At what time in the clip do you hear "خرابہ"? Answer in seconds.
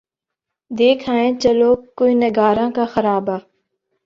2.93-3.37